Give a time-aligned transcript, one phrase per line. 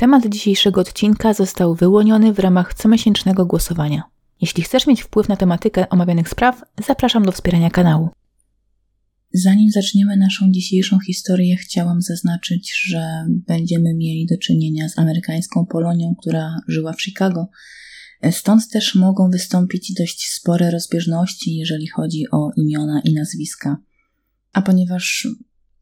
[0.00, 4.02] Temat dzisiejszego odcinka został wyłoniony w ramach comiesięcznego głosowania.
[4.40, 8.08] Jeśli chcesz mieć wpływ na tematykę omawianych spraw, zapraszam do wspierania kanału.
[9.34, 16.14] Zanim zaczniemy naszą dzisiejszą historię, chciałam zaznaczyć, że będziemy mieli do czynienia z amerykańską Polonią,
[16.20, 17.48] która żyła w Chicago.
[18.30, 23.76] Stąd też mogą wystąpić dość spore rozbieżności, jeżeli chodzi o imiona i nazwiska.
[24.52, 25.28] A ponieważ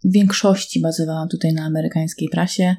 [0.04, 2.76] w większości bazowałam tutaj na amerykańskiej prasie,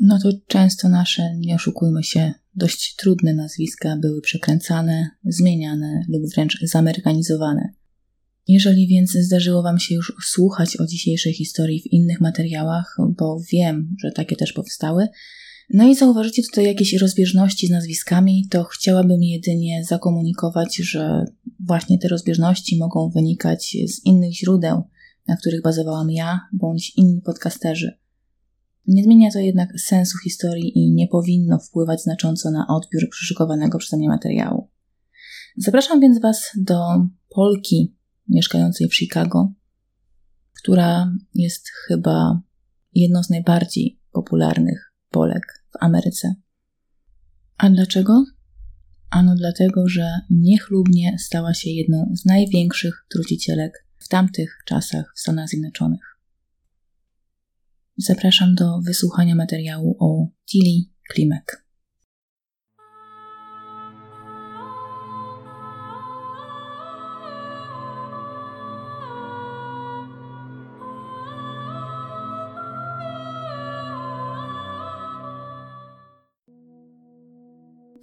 [0.00, 6.58] no to często nasze, nie oszukujmy się, dość trudne nazwiska były przekręcane, zmieniane lub wręcz
[6.62, 7.74] zamerykanizowane.
[8.48, 13.96] Jeżeli więc zdarzyło Wam się już słuchać o dzisiejszej historii w innych materiałach, bo wiem,
[14.02, 15.08] że takie też powstały,
[15.70, 21.24] no i zauważycie tutaj jakieś rozbieżności z nazwiskami, to chciałabym jedynie zakomunikować, że
[21.60, 24.82] właśnie te rozbieżności mogą wynikać z innych źródeł,
[25.28, 28.01] na których bazowałam ja bądź inni podcasterzy.
[28.86, 33.96] Nie zmienia to jednak sensu historii i nie powinno wpływać znacząco na odbiór przyszykowanego przeze
[33.96, 34.70] mnie materiału.
[35.56, 36.78] Zapraszam więc Was do
[37.28, 37.96] Polki
[38.28, 39.52] mieszkającej w Chicago,
[40.62, 42.42] która jest chyba
[42.94, 46.34] jedną z najbardziej popularnych Polek w Ameryce.
[47.58, 48.24] A dlaczego?
[49.10, 55.48] Ano dlatego, że niechlubnie stała się jedną z największych trucicielek w tamtych czasach w Stanach
[55.48, 56.11] Zjednoczonych.
[58.04, 61.64] Zapraszam do wysłuchania materiału o Tilly Klimek.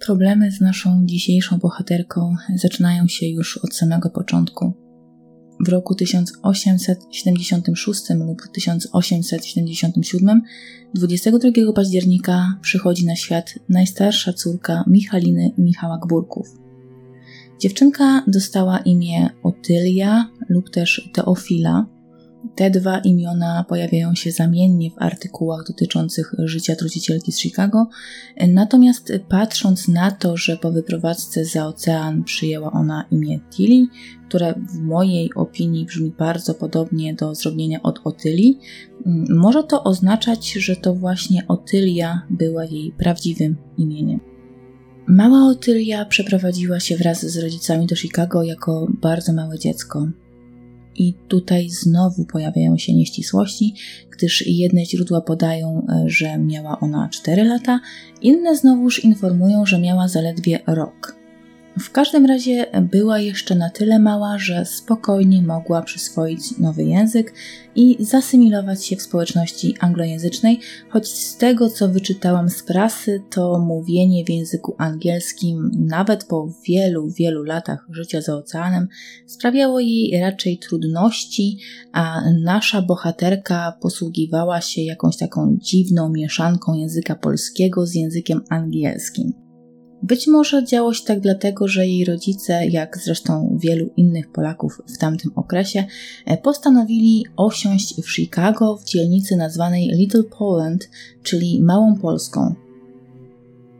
[0.00, 4.89] Problemy z naszą dzisiejszą bohaterką zaczynają się już od samego początku
[5.60, 10.42] w roku 1876 lub 1877,
[10.94, 16.60] 22 października przychodzi na świat najstarsza córka Michaliny Michała Gburków.
[17.60, 21.86] Dziewczynka dostała imię Otylia lub też Teofila,
[22.54, 27.86] te dwa imiona pojawiają się zamiennie w artykułach dotyczących życia trucicielki z Chicago,
[28.48, 33.86] natomiast patrząc na to, że po wyprowadzce za ocean przyjęła ona imię Tilly,
[34.28, 38.58] które w mojej opinii brzmi bardzo podobnie do zrobienia od Otyli,
[39.28, 44.20] może to oznaczać, że to właśnie Otylia była jej prawdziwym imieniem.
[45.06, 50.08] Mała Otylia przeprowadziła się wraz z rodzicami do Chicago jako bardzo małe dziecko.
[51.00, 53.74] I tutaj znowu pojawiają się nieścisłości,
[54.10, 57.80] gdyż jedne źródła podają, e, że miała ona 4 lata,
[58.22, 61.19] inne znowuż informują, że miała zaledwie rok.
[61.78, 67.34] W każdym razie była jeszcze na tyle mała, że spokojnie mogła przyswoić nowy język
[67.74, 74.24] i zasymilować się w społeczności anglojęzycznej, choć z tego co wyczytałam z prasy, to mówienie
[74.24, 78.88] w języku angielskim, nawet po wielu, wielu latach życia za oceanem,
[79.26, 81.58] sprawiało jej raczej trudności,
[81.92, 89.49] a nasza bohaterka posługiwała się jakąś taką dziwną mieszanką języka polskiego z językiem angielskim.
[90.02, 94.98] Być może działo się tak dlatego, że jej rodzice, jak zresztą wielu innych Polaków w
[94.98, 95.84] tamtym okresie,
[96.26, 100.88] e, postanowili osiąść w Chicago w dzielnicy nazwanej Little Poland,
[101.22, 102.54] czyli Małą Polską.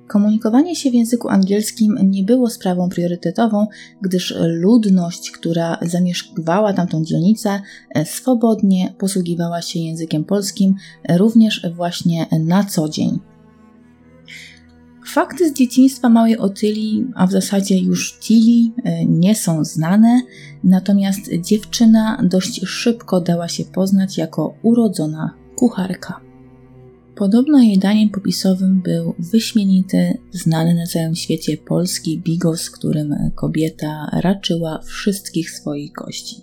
[0.09, 3.67] Komunikowanie się w języku angielskim nie było sprawą priorytetową,
[4.03, 7.61] gdyż ludność, która zamieszkiwała tamtą dzielnicę,
[7.95, 10.75] e, swobodnie posługiwała się językiem polskim
[11.09, 13.30] również właśnie na co dzień.
[15.07, 20.23] Fakty z dzieciństwa małej Otyli, a w zasadzie już Tili, e, nie są znane,
[20.65, 26.21] natomiast dziewczyna dość szybko dała się poznać jako urodzona kucharka.
[27.15, 34.81] Podobno jej daniem popisowym był wyśmienity, znany na całym świecie polski bigos, którym kobieta raczyła
[34.85, 36.37] wszystkich swoich gości.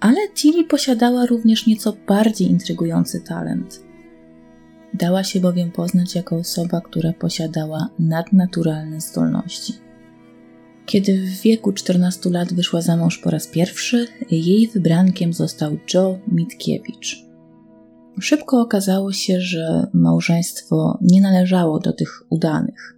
[0.00, 3.80] Ale Tilly posiadała również nieco bardziej intrygujący talent–
[4.98, 9.72] Dała się bowiem poznać jako osoba, która posiadała nadnaturalne zdolności.
[10.86, 16.18] Kiedy w wieku 14 lat wyszła za mąż po raz pierwszy, jej wybrankiem został Joe
[16.28, 17.26] Mitkiewicz.
[18.20, 22.95] Szybko okazało się, że małżeństwo nie należało do tych udanych.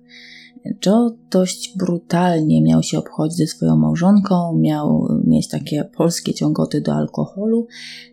[0.86, 6.94] Joe dość brutalnie miał się obchodzić ze swoją małżonką, miał mieć takie polskie ciągoty do
[6.94, 7.66] alkoholu,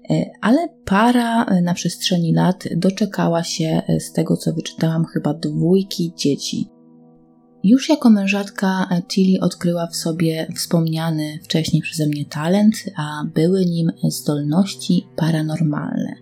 [0.10, 6.14] e, ale para na przestrzeni lat doczekała się, e, z tego co wyczytałam, chyba dwójki
[6.18, 6.75] dzieci.
[7.66, 13.92] Już jako mężatka Tilly odkryła w sobie wspomniany wcześniej przeze mnie talent, a były nim
[14.10, 16.16] zdolności paranormalne.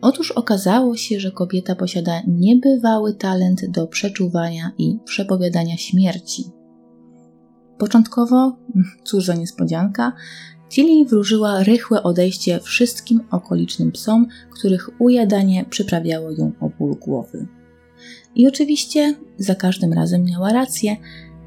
[0.00, 6.44] Otóż okazało się, że kobieta posiada niebywały talent do przeczuwania i przepowiadania śmierci.
[7.78, 8.56] Początkowo,
[9.04, 10.12] cóż za niespodzianka,
[10.70, 14.26] Tilly wróżyła rychłe odejście wszystkim okolicznym psom,
[14.58, 17.46] których ujadanie przyprawiało ją o ból głowy.
[18.36, 20.96] I oczywiście za każdym razem miała rację,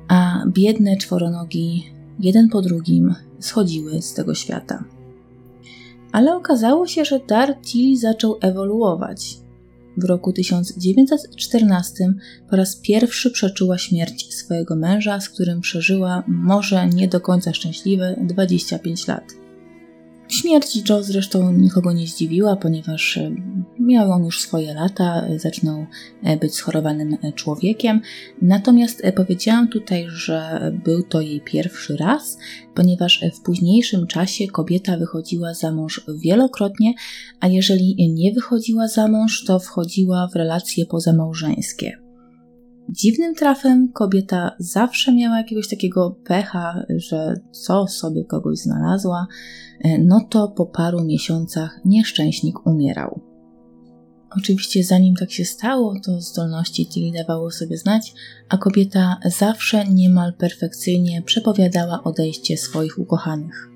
[0.08, 1.84] a biedne czworonogi
[2.20, 4.84] jeden po drugim schodziły z tego świata.
[6.12, 9.38] Ale okazało się, że dar Tilly zaczął ewoluować.
[9.98, 12.14] W roku 1914
[12.50, 18.16] po raz pierwszy przeczuła śmierć swojego męża, z którym przeżyła może nie do końca szczęśliwe
[18.24, 19.24] 25 lat.
[20.28, 23.20] Śmierć Joe zresztą nikogo nie zdziwiła, ponieważ
[23.88, 25.86] miał on już swoje lata, e, zaczynał
[26.24, 28.02] e, być schorowanym człowiekiem.
[28.42, 32.38] Natomiast powiedziałam tutaj, że był to jej pierwszy raz,
[32.76, 36.94] ponieważ w późniejszym czasie kobieta wychodziła za mąż wielokrotnie,
[37.40, 42.08] a jeżeli nie wychodziła za mąż, to wchodziła w relacje pozamałżeńskie.
[42.90, 49.28] Dziwnym trafem kobieta zawsze miała jakiegoś takiego pecha, że co sobie kogoś znalazła,
[49.84, 53.37] e, no to po paru miesiącach nieszczęśnik umierał.
[54.32, 58.14] Oczywiście zanim tak się stało, to zdolności Tilly dawało sobie znać,
[58.50, 63.70] a kobieta zawsze niemal perfekcyjnie przepowiadała odejście swoich ukochanych.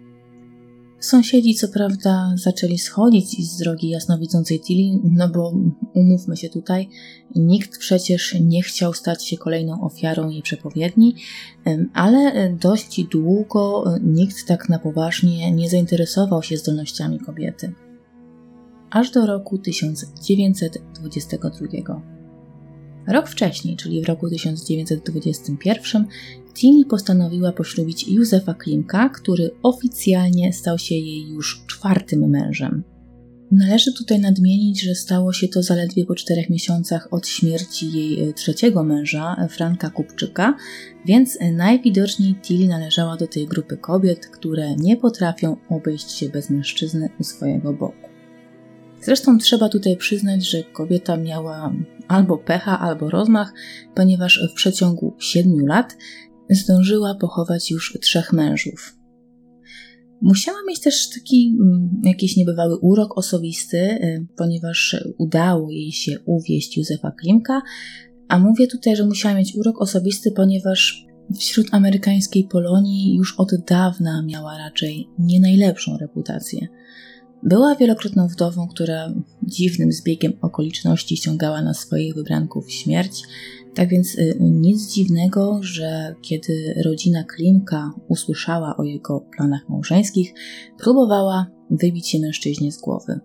[0.99, 5.53] Sąsiedzi co prawda zaczęli schodzić z drogi jasnowidzącej Tilly, no bo
[5.93, 6.89] umówmy się tutaj,
[7.35, 11.15] nikt przecież nie chciał stać się kolejną ofiarą jej przepowiedni,
[11.93, 17.73] ale dość długo nikt tak na poważnie nie zainteresował się zdolnościami kobiety.
[18.91, 22.01] Aż do roku 1922.
[23.07, 26.07] Rok wcześniej, czyli w roku 1921,
[26.53, 32.83] Tilly postanowiła poślubić Józefa Klimka, który oficjalnie stał się jej już czwartym mężem.
[33.51, 38.33] Należy tutaj nadmienić, że stało się to zaledwie po czterech miesiącach od śmierci jej e,
[38.33, 40.57] trzeciego męża, Franka Kupczyka,
[41.05, 47.09] więc najwidoczniej Tilly należała do tej grupy kobiet, które nie potrafią obejść się bez mężczyzny
[47.19, 48.10] u swojego boku.
[49.01, 51.73] Zresztą trzeba tutaj przyznać, że kobieta miała
[52.07, 53.53] albo pecha, albo rozmach,
[53.95, 55.97] ponieważ w przeciągu siedmiu lat
[56.49, 58.97] zdążyła pochować już trzech mężów.
[60.21, 66.77] Musiała mieć też taki mm, jakiś niebywały urok osobisty, y, ponieważ udało jej się uwieść
[66.77, 67.61] Józefa Klimka,
[68.27, 71.05] a mówię tutaj, że musiała mieć urok osobisty, ponieważ
[71.39, 76.67] wśród amerykańskiej Polonii już od dawna miała raczej nie najlepszą reputację.
[77.43, 83.23] Była wielokrotną wdową, która dziwnym zbiegiem okoliczności ściągała na swoich wybranków śmierć,
[83.73, 90.33] tak więc y, nic dziwnego, że kiedy rodzina Klimka usłyszała o jego planach małżeńskich,
[90.77, 93.19] próbowała wybić się mężczyźnie z głowy.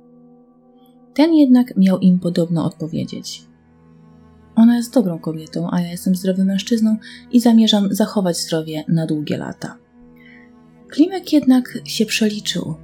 [1.14, 3.42] Ten jednak miał im podobno odpowiedzieć.
[4.56, 6.96] Ona jest dobrą kobietą, a ja jestem zdrowym mężczyzną
[7.32, 9.78] i zamierzam zachować zdrowie na długie lata.
[10.88, 12.74] Klimek jednak się przeliczył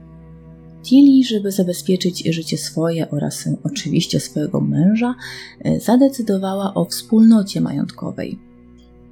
[0.83, 5.15] Tilly, żeby zabezpieczyć życie swoje oraz oczywiście swojego męża,
[5.61, 8.39] e, zadecydowała o wspólnocie majątkowej.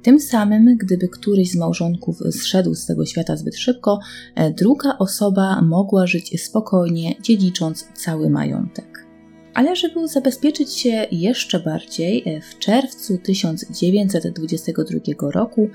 [0.03, 3.99] Tym samym, gdyby któryś z małżonków zszedł z tego świata zbyt szybko,
[4.35, 9.05] e, druga osoba mogła żyć spokojnie, dziedzicząc cały majątek.
[9.53, 15.69] Ale żeby zabezpieczyć się jeszcze bardziej, e, w czerwcu 1922 roku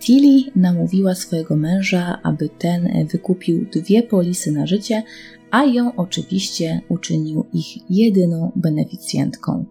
[0.00, 5.02] Tilly namówiła swojego męża, aby ten wykupił dwie polisy na życie,
[5.52, 9.64] a ją oczywiście uczynił ich jedyną beneficjentką.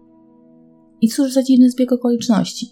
[1.00, 2.66] I cóż za dziwny zbieg okoliczności.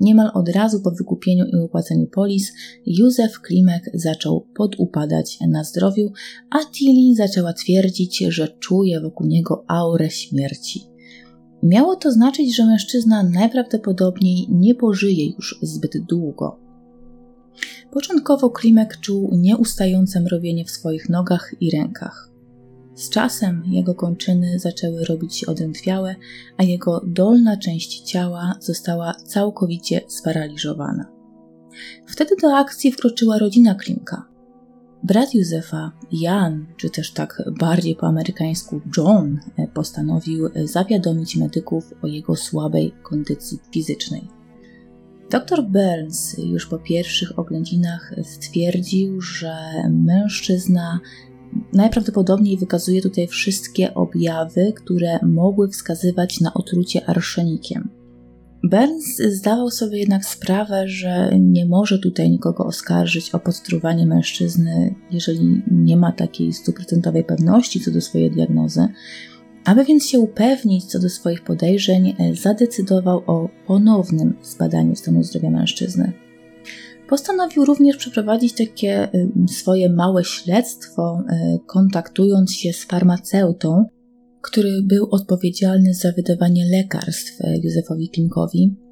[0.00, 2.52] Niemal od razu po wykupieniu i upłaceniu polis,
[2.86, 6.12] Józef Klimek zaczął podupadać na zdrowiu,
[6.50, 10.80] a Tilly zaczęła twierdzić, że czuje wokół niego aurę śmierci.
[11.62, 16.63] Miało to znaczyć, że mężczyzna najprawdopodobniej nie pożyje już zbyt długo.
[17.94, 22.30] Początkowo Klimek czuł nieustające mrowienie w swoich nogach i rękach.
[22.94, 26.16] Z czasem jego kończyny zaczęły robić się odętwiałe,
[26.56, 31.06] a jego dolna część ciała została całkowicie sparaliżowana.
[32.06, 34.24] Wtedy do akcji wkroczyła rodzina Klimka.
[35.02, 39.40] Brat Józefa, Jan, czy też tak bardziej po amerykańsku John,
[39.74, 44.43] postanowił zawiadomić medyków o jego słabej kondycji fizycznej.
[45.30, 49.56] Dr Burns już po pierwszych oględzinach stwierdził, że
[49.90, 51.00] mężczyzna
[51.72, 57.88] najprawdopodobniej wykazuje tutaj wszystkie objawy, które mogły wskazywać na otrucie arszenikiem.
[58.70, 65.62] Burns zdawał sobie jednak sprawę, że nie może tutaj nikogo oskarżyć o podtruwanie mężczyzny, jeżeli
[65.70, 68.88] nie ma takiej stuprocentowej pewności co do swojej diagnozy.
[69.64, 76.12] Aby więc się upewnić co do swoich podejrzeń, zadecydował o ponownym zbadaniu stanu zdrowia mężczyzny.
[77.08, 79.08] Postanowił również przeprowadzić takie
[79.50, 83.84] swoje małe śledztwo, e, kontaktując się z farmaceutą,
[84.42, 88.83] który był odpowiedzialny za wydawanie lekarstw e, Józefowi Klimkowi.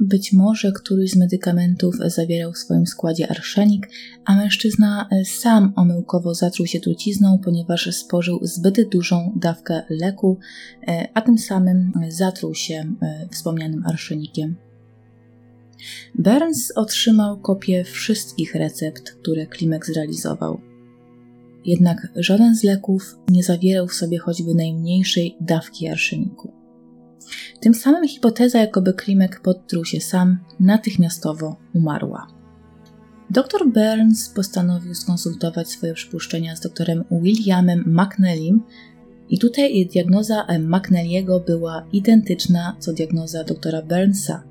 [0.00, 3.88] Być może któryś z medykamentów zawierał w swoim składzie arszenik,
[4.24, 10.38] a mężczyzna e, sam omyłkowo zatruł się trucizną, ponieważ spożył zbyt dużą dawkę leku,
[11.14, 12.94] a tym samym zatruł się
[13.30, 14.56] wspomnianym arszenikiem.
[16.14, 20.60] Burns otrzymał kopię wszystkich recept, które Klimek zrealizował.
[21.64, 26.55] Jednak żaden z leków nie zawierał w sobie choćby najmniejszej dawki arszeniku.
[27.60, 32.26] Tym samym hipoteza, jakoby Klimek podtruł się sam, natychmiastowo umarła.
[33.30, 38.60] Dr Burns postanowił skonsultować swoje przypuszczenia z doktorem Williamem McNellym
[39.28, 44.42] i tutaj diagnoza McNelliego była identyczna co diagnoza doktora Burnsa,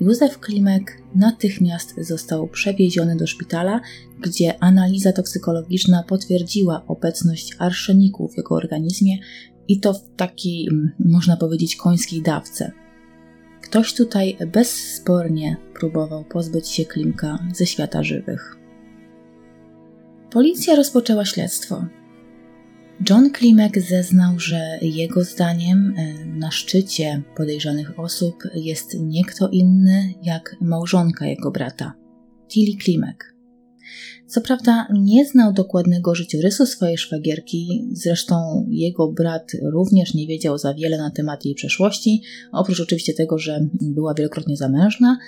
[0.00, 3.80] Józef Klimek natychmiast został przewieziony do szpitala,
[4.20, 9.18] gdzie analiza toksykologiczna potwierdziła obecność arszeniku w jego organizmie
[9.68, 12.72] i to w takiej, mm, można powiedzieć, końskiej dawce.
[13.62, 18.58] Ktoś tutaj bezspornie próbował pozbyć się Klimka ze świata żywych.
[20.30, 21.84] Policja rozpoczęła śledztwo.
[23.10, 30.14] John Klimek zeznał, że jego zdaniem e, na szczycie podejrzanych osób jest nie kto inny
[30.22, 31.92] jak małżonka jego brata,
[32.48, 33.34] Tilly Klimek.
[34.28, 40.74] Co prawda nie znał dokładnego życiorysu swojej szwagierki, zresztą jego brat również nie wiedział za
[40.74, 45.18] wiele na temat jej przeszłości, oprócz oczywiście tego, że była wielokrotnie zamężna,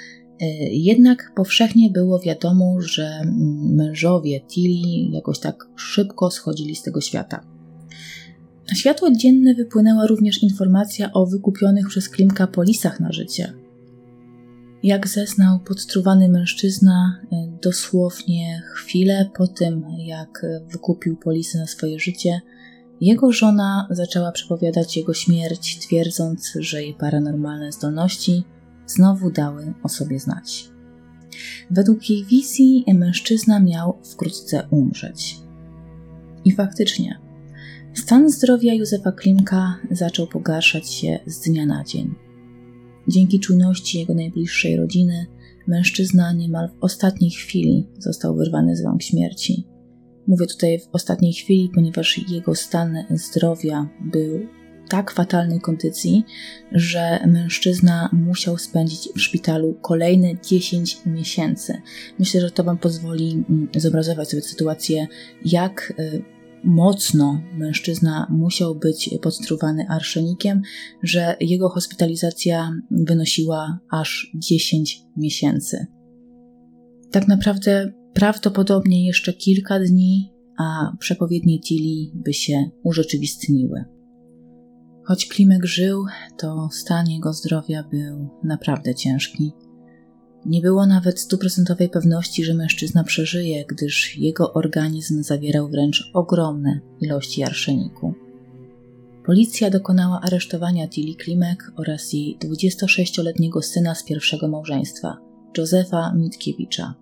[0.41, 3.21] e, jednak powszechnie było wiadomo, że
[3.75, 7.47] mężowie Tilly jakoś tak szybko schodzili z tego świata.
[8.71, 13.60] Na światło dzienne wypłynęła również informacja o wykupionych przez Klimka polisach na życie.
[14.83, 22.41] Jak zeznał podtruwany mężczyzna, e, dosłownie chwilę po tym, jak wykupił polisy na swoje życie,
[23.01, 28.45] jego żona zaczęła przepowiadać jego śmierć, twierdząc, że jej paranormalne zdolności
[28.87, 30.71] znowu dały o sobie znać.
[31.71, 35.37] Według jej wizji mężczyzna miał wkrótce umrzeć.
[36.45, 37.21] I faktycznie,
[37.95, 42.30] Stan zdrowia Józefa Klimka zaczął pogarszać się z dnia na dzień.
[43.11, 45.27] Dzięki czujności jego najbliższej rodziny,
[45.67, 49.67] mężczyzna niemal w ostatniej chwili został wyrwany z rąk śmierci.
[50.27, 54.41] Mówię tutaj w ostatniej chwili, ponieważ jego stan zdrowia był
[54.89, 56.25] tak fatalnej kondycji,
[56.73, 61.81] że mężczyzna musiał spędzić w szpitalu kolejne 10 miesięcy.
[62.19, 65.07] Myślę, że to Wam pozwoli mm, zobrazować sobie sytuację,
[65.45, 66.23] jak y,
[66.65, 70.63] mocno mężczyzna musiał być podtruwany arszenikiem,
[71.03, 75.87] że jego hospitalizacja wynosiła aż 10 miesięcy.
[77.11, 83.85] Tak naprawdę prawdopodobnie jeszcze kilka dni, a przepowiednie Tili by się urzeczywistniły.
[85.05, 86.05] Choć Klimek żył,
[86.39, 89.53] to stan jego zdrowia był naprawdę ciężki.
[90.47, 97.43] Nie było nawet stuprocentowej pewności, że mężczyzna przeżyje, gdyż jego organizm zawierał wręcz ogromne ilości
[97.43, 98.15] arszeniku.
[99.27, 105.17] Policja dokonała aresztowania Tilly Klimek oraz jej 26-letniego syna z pierwszego małżeństwa,
[105.59, 106.95] Józefa Mitkiewicza.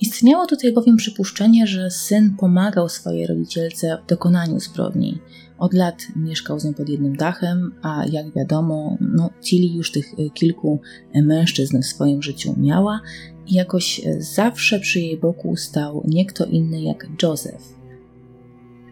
[0.00, 5.18] Istniało tutaj bowiem przypuszczenie, że syn pomagał swojej rodzicielce w dokonaniu zbrodni,
[5.58, 10.14] od lat mieszkał z nią pod jednym dachem, a jak wiadomo, no, Tilly już tych
[10.18, 10.80] e, kilku
[11.12, 13.00] e, mężczyzn w swoim życiu miała
[13.46, 17.78] i jakoś e, zawsze przy jej boku stał nie kto inny jak Joseph.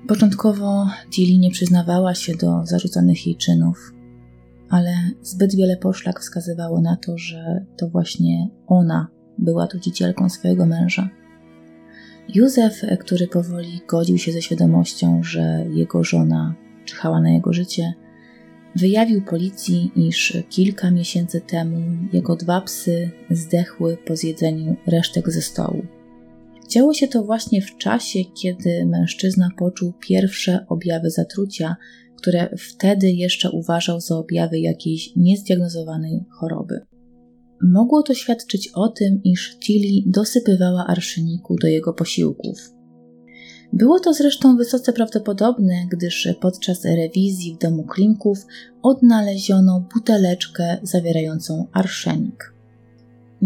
[0.08, 3.92] Początkowo Tilly nie przyznawała się do zarzucanych jej czynów,
[4.68, 9.08] ale zbyt wiele poszlak wskazywało na to, że to właśnie ona
[9.38, 11.08] była trucicielką swojego męża.
[12.35, 16.54] Józef, który powoli godził się ze świadomością, że jego żona
[16.85, 17.95] czyhała na jego życie,
[18.76, 21.80] wyjawił policji, iż kilka miesięcy temu
[22.12, 25.87] jego dwa psy zdechły po zjedzeniu resztek ze stołu.
[26.68, 31.76] Działo się to właśnie w czasie, kiedy mężczyzna poczuł pierwsze objawy zatrucia,
[32.16, 36.80] które wtedy jeszcze uważał za objawy jakiejś niezdiagnozowanej choroby.
[37.63, 42.77] Mogło to świadczyć o tym, iż Tilly dosypywała arszeniku do jego posiłków.
[43.73, 48.47] Było to zresztą wysoce prawdopodobne, gdyż podczas rewizji w domu Klimków
[48.83, 52.57] odnaleziono buteleczkę zawierającą arszenik.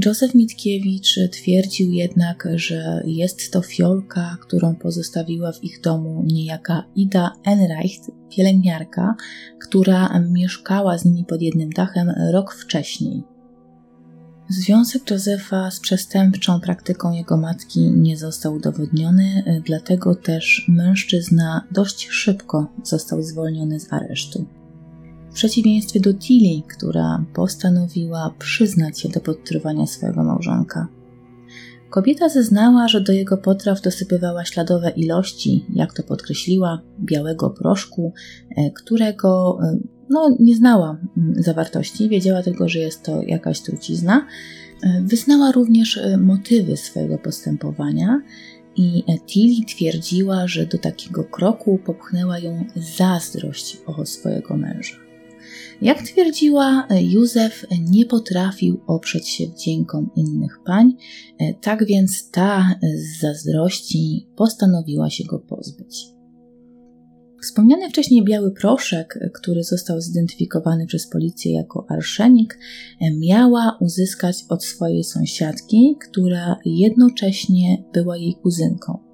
[0.05, 7.33] Józef Mitkiewicz twierdził jednak, że jest to fiolka, którą pozostawiła w ich domu niejaka Ida
[7.45, 9.15] Enreicht, pielęgniarka,
[9.61, 13.23] która mieszkała z nimi pod jednym dachem rok wcześniej.
[14.51, 22.67] Związek Józefa z przestępczą praktyką jego matki nie został udowodniony, dlatego też mężczyzna dość szybko
[22.83, 24.47] został zwolniony z aresztu.
[25.31, 30.89] W przeciwieństwie do Tilly, która postanowiła przyznać się do podtruwania swojego małżonka.
[31.91, 38.13] Kobieta zeznała, że do jego potraw dosypywała śladowe ilości, jak to podkreśliła, białego proszku,
[38.57, 39.79] e, którego e,
[40.11, 44.27] no, nie znała mm, zawartości, wiedziała tylko, że jest to jakaś trucizna.
[44.83, 48.23] E, wyznała również motywy swojego postępowania
[48.77, 52.65] i Tilly twierdziła, że do takiego kroku popchnęła ją
[52.97, 55.10] zazdrość o swojego męża.
[55.83, 60.93] Jak twierdziła, Józef nie potrafił oprzeć się wdziękom innych pań,
[61.61, 66.07] tak więc ta z zazdrości postanowiła się go pozbyć.
[67.43, 72.59] Wspomniany wcześniej biały proszek, który został zidentyfikowany przez policję jako arszenik,
[73.19, 79.10] miała uzyskać od swojej sąsiadki, która jednocześnie była jej kuzynką.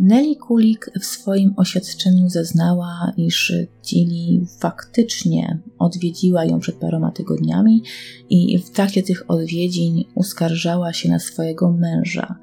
[0.00, 3.52] Nelly Kulik w swoim oświadczeniu zeznała, iż
[3.82, 7.82] Tilly faktycznie odwiedziła ją przed paroma tygodniami
[8.30, 12.38] i w trakcie tych odwiedzin uskarżała się na swojego męża.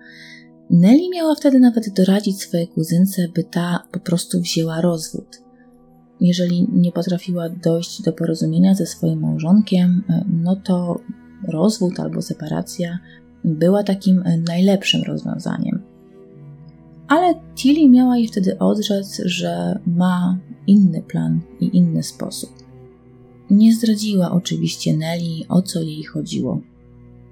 [0.69, 5.41] Nelly miała wtedy nawet doradzić swojej kuzynce, by ta po prostu wzięła rozwód.
[6.21, 10.03] Jeżeli nie potrafiła dojść do porozumienia ze swoim małżonkiem,
[10.43, 10.99] no to
[11.47, 12.99] rozwód albo separacja
[13.43, 15.96] była takim najlepszym rozwiązaniem.
[17.07, 22.49] Ale Tilly miała jej wtedy odrzec, że ma inny plan i inny sposób.
[23.49, 26.61] Nie zdradziła oczywiście Nelly, o co jej chodziło.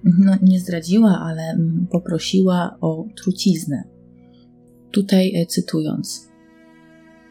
[0.03, 1.57] No, nie zdradziła, ale
[1.91, 3.83] poprosiła o truciznę.
[4.91, 6.29] Tutaj e, cytując.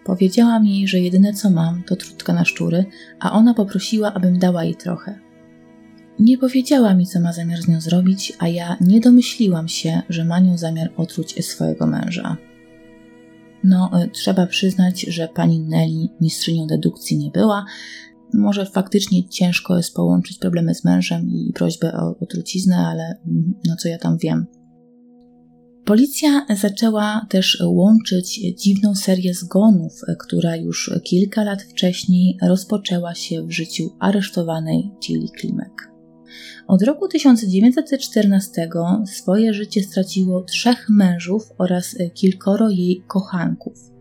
[0.05, 2.85] Powiedziałam jej, że jedyne co mam to trutka na szczury,
[3.21, 5.24] a ona poprosiła, abym dała jej trochę.
[6.19, 10.25] Nie powiedziała mi, co ma zamiar z nią zrobić, a ja nie domyśliłam się, że
[10.25, 12.37] ma nią zamiar otruć swojego męża.
[13.65, 17.65] No, e, trzeba przyznać, że pani Nelly mistrzynią dedukcji nie była.
[18.35, 23.55] Może faktycznie ciężko jest połączyć problemy z mężem i prośbę o, o truciznę, ale mm,
[23.69, 24.47] no co ja tam wiem.
[25.85, 33.47] Policja zaczęła też łączyć dziwną serię zgonów, e, która już kilka lat wcześniej rozpoczęła się
[33.47, 35.94] w życiu aresztowanej Tilly Klimek.
[36.67, 38.69] Od roku 1914
[39.07, 43.95] swoje życie straciło trzech mężów oraz kilkoro jej kochanków.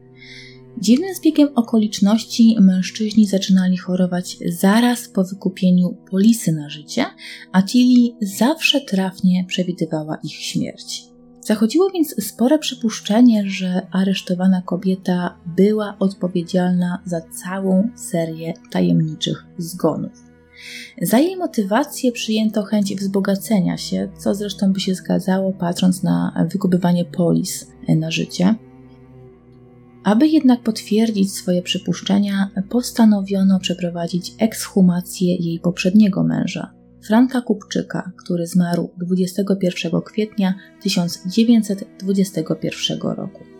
[0.78, 7.06] Dziwnym zbiegiem okoliczności mężczyźni zaczynali chorować zaraz po wykupieniu polisy na życie,
[7.52, 11.04] a Tilly zawsze trafnie przewidywała ich śmierć.
[11.41, 20.22] Zachodziło więc spore przypuszczenie, że aresztowana kobieta była odpowiedzialna za całą serię tajemniczych zgonów.
[21.02, 27.06] Za jej motywację przyjęto chęć wzbogacenia się, co zresztą by się zgadzało, patrząc na wykupywanie
[27.06, 28.56] polis na życie.
[30.04, 36.73] Aby jednak potwierdzić swoje przypuszczenia, postanowiono przeprowadzić ekshumację jej poprzedniego męża,
[37.08, 43.52] Franka Kupczyka, który zmarł 21 kwietnia 1921 roku.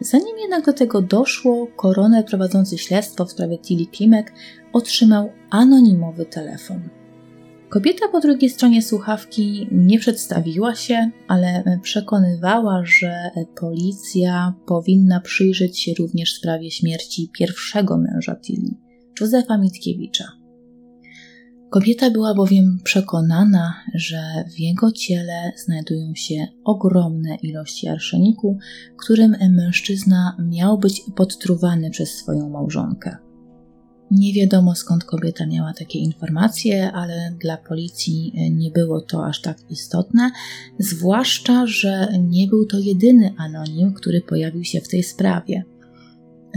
[0.00, 4.32] Zanim jednak do tego doszło, koroner prowadzący śledztwo w sprawie Tilly Klimek
[4.72, 6.88] otrzymał anonimowy telefon.
[7.68, 13.30] Kobieta po drugiej stronie słuchawki nie przedstawiła się, ale przekonywała, że
[13.60, 18.74] policja powinna przyjrzeć się również sprawie śmierci pierwszego męża Tilly,
[19.20, 20.24] Józefa Mitkiewicza.
[21.76, 28.58] Kobieta była bowiem przekonana, że w jego ciele znajdują się ogromne ilości arszeniku,
[28.96, 33.16] którym mężczyzna miał być podtruwany przez swoją małżonkę.
[34.10, 39.58] Nie wiadomo skąd kobieta miała takie informacje, ale dla policji nie było to aż tak
[39.70, 40.30] istotne,
[40.78, 45.64] zwłaszcza, że nie był to jedyny anonim, który pojawił się w tej sprawie.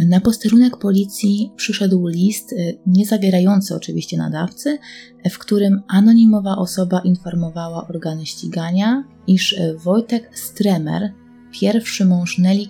[0.07, 4.77] Na posterunek policji przyszedł list, y, nie zawierający oczywiście nadawcy,
[5.31, 11.13] w którym anonimowa osoba informowała organy ścigania, iż y, Wojtek Stremer,
[11.51, 12.65] pierwszy mąż Nelly,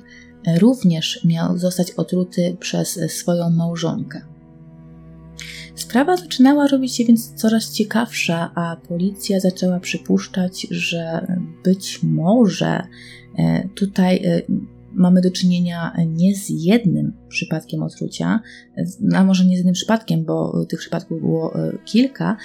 [0.59, 4.21] również miał zostać otruty przez swoją małżonkę.
[5.75, 11.27] Sprawa zaczynała robić się więc coraz ciekawsza, a policja zaczęła przypuszczać, że
[11.63, 12.83] być może
[13.39, 14.21] y, tutaj
[14.93, 18.39] mamy do czynienia nie z jednym przypadkiem otrucia,
[19.15, 21.53] a może nie z jednym przypadkiem, bo tych przypadków było
[21.85, 22.37] kilka,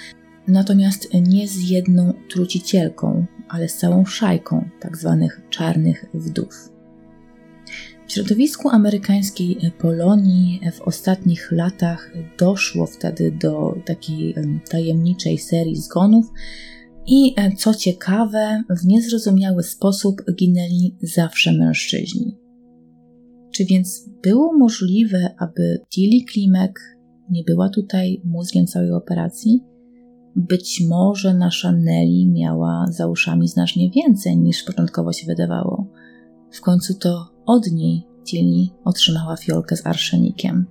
[0.47, 5.27] natomiast nie z jedną trucicielką, ale z całą szajką tzw.
[5.29, 6.69] Tak czarnych wdów.
[8.07, 14.35] W środowisku amerykańskiej Polonii w ostatnich latach doszło wtedy do takiej
[14.69, 16.31] tajemniczej serii zgonów,
[17.07, 22.37] i e, co ciekawe, w niezrozumiały sposób ginęli zawsze mężczyźni.
[23.51, 26.79] Czy więc było możliwe, aby Tilly Klimek
[27.29, 29.63] nie była tutaj mózgiem całej operacji?
[30.35, 35.87] Być może nasza Nelly miała za uszami znacznie więcej niż początkowo się wydawało.
[36.51, 40.65] W końcu to od niej Tilly otrzymała fiolkę z arszenikiem.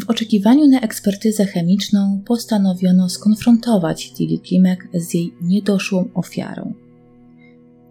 [0.00, 6.74] W oczekiwaniu na ekspertyzę chemiczną postanowiono skonfrontować Tilly Klimek z jej niedoszłą ofiarą.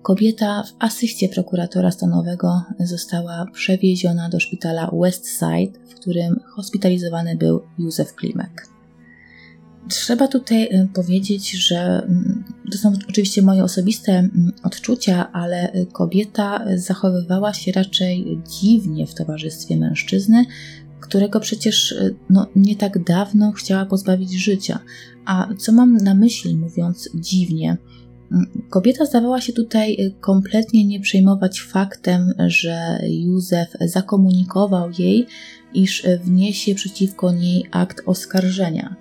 [0.01, 8.15] Kobieta w asyście prokuratora stanowego została przewieziona do szpitala Westside, w którym hospitalizowany był Józef
[8.15, 8.67] Klimek.
[9.89, 16.65] Trzeba tutaj e, powiedzieć, że mm, to są oczywiście moje osobiste mm, odczucia, ale kobieta
[16.75, 20.45] zachowywała się raczej dziwnie w towarzystwie mężczyzny,
[21.05, 24.79] którego przecież e, no, nie tak dawno chciała pozbawić życia.
[25.25, 27.77] A co mam na myśli, mówiąc dziwnie?
[28.31, 35.27] Mm, kobieta zdawała się tutaj e, kompletnie nie przejmować faktem, że Józef zakomunikował jej,
[35.73, 38.95] iż wniesie przeciwko niej akt oskarżenia.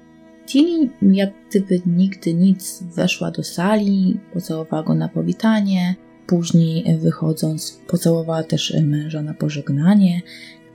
[0.46, 5.94] Tilly, jak gdyby nigdy nic, weszła do sali, pocałowała go na powitanie,
[6.26, 10.22] później wychodząc, pocałowała też męża na pożegnanie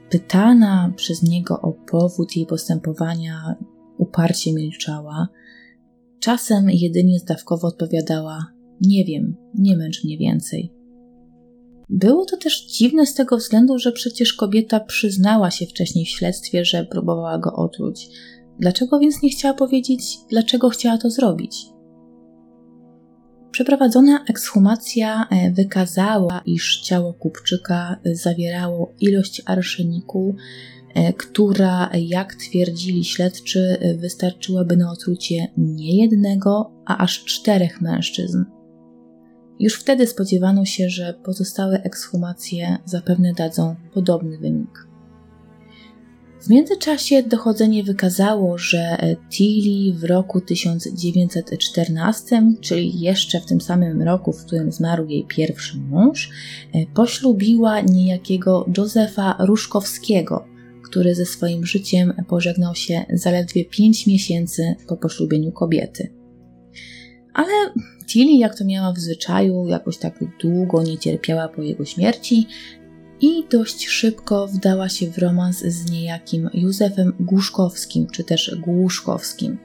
[0.09, 3.55] Pytana przez niego o powód jej postępowania,
[3.97, 5.27] uparcie milczała.
[6.19, 8.45] Czasem jedynie zdawkowo odpowiadała:
[8.81, 10.73] Nie wiem, nie męcz mnie więcej.
[11.89, 16.65] Było to też dziwne z tego względu, że przecież kobieta przyznała się wcześniej w śledztwie,
[16.65, 18.09] że próbowała go otruć.
[18.59, 21.65] Dlaczego więc nie chciała powiedzieć, dlaczego chciała to zrobić?
[23.59, 30.35] Przeprowadzona ekshumacja e, wykazała, iż ciało kupczyka zawierało ilość arszeniku,
[30.95, 38.43] e, która, jak twierdzili śledczy, wystarczyłaby na otrucie nie jednego, a aż czterech mężczyzn.
[39.59, 44.88] Już wtedy spodziewano się, że pozostałe ekshumacje zapewne dadzą podobny wynik.
[46.41, 48.97] W międzyczasie dochodzenie wykazało, że
[49.31, 55.77] Tilly w roku 1914, czyli jeszcze w tym samym roku, w którym zmarł jej pierwszy
[55.77, 56.29] mąż,
[56.93, 60.45] poślubiła niejakiego Józefa Ruszkowskiego,
[60.83, 66.13] który ze swoim życiem pożegnał się zaledwie 5 miesięcy po poślubieniu kobiety.
[67.33, 67.53] Ale
[68.07, 72.47] Tilly, jak to miała w zwyczaju, jakoś tak długo nie cierpiała po jego śmierci,
[73.21, 79.57] i dość szybko wdała się w romans z niejakim Józefem Głuszkowskim, czy też Głuszkowskim.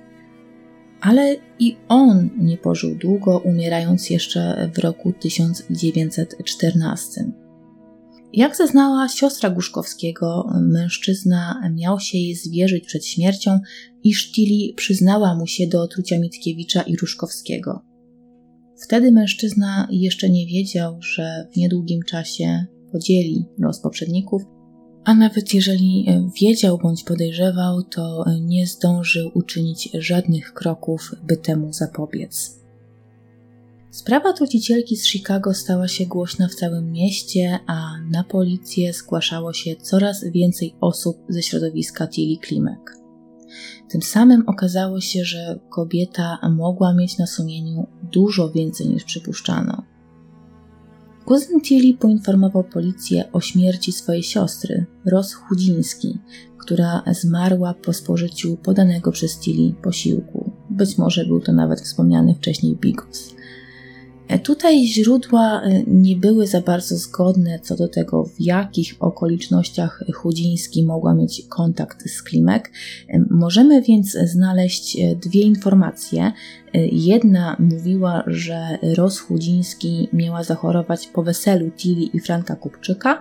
[1.00, 7.32] Ale i on nie pożył długo, umierając jeszcze w roku 1914.
[8.32, 13.60] Jak zeznała siostra Głuszkowskiego, mężczyzna miał się jej zwierzyć przed śmiercią
[14.04, 17.82] i Sztili przyznała mu się do otrucia Mickiewicza i Ruszkowskiego.
[18.84, 24.42] Wtedy mężczyzna jeszcze nie wiedział, że w niedługim czasie podzieli los poprzedników,
[25.04, 31.36] a nawet jeżeli e, wiedział bądź podejrzewał, to e, nie zdążył uczynić żadnych kroków, by
[31.36, 32.60] temu zapobiec.
[33.90, 39.76] Sprawa trucicielki z Chicago stała się głośna w całym mieście, a na policję zgłaszało się
[39.76, 42.96] coraz więcej osób ze środowiska Tilly Klimek.
[43.90, 49.93] Tym samym okazało się, że kobieta mogła mieć na sumieniu dużo więcej niż przypuszczano.
[51.24, 56.18] Kuzyn Tilly poinformował policję o śmierci swojej siostry, Ros Chudziński,
[56.58, 60.50] która zmarła po spożyciu podanego przez Tilly posiłku.
[60.70, 63.34] Być może był to nawet wspomniany wcześniej bigos.
[64.28, 70.04] E, tutaj źródła e, nie były za bardzo zgodne co do tego, w jakich okolicznościach
[70.14, 72.70] Chudziński mogła mieć kontakt z Klimek.
[73.08, 76.32] E, możemy więc znaleźć dwie informacje.
[76.92, 83.20] Jedna mówiła, że Ros Chudziński miała zachorować po weselu Tili i Franka Kupczyka,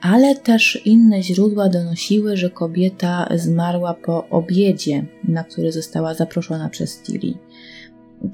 [0.00, 7.02] ale też inne źródła donosiły, że kobieta zmarła po obiedzie, na który została zaproszona przez
[7.02, 7.38] Tili.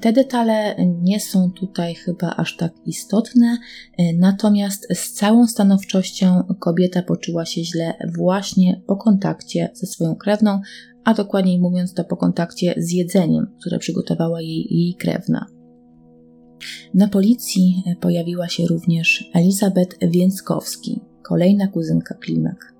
[0.01, 3.57] Te detale nie są tutaj chyba aż tak istotne,
[3.97, 10.61] e, natomiast z całą stanowczością kobieta poczuła się źle właśnie po kontakcie ze swoją krewną,
[11.07, 15.45] a dokładniej mówiąc to po kontakcie z jedzeniem, które przygotowała jej jej krewna.
[16.93, 22.73] Na policji pojawiła się również Elizabeth Więckowski, kolejna kuzynka Klimek.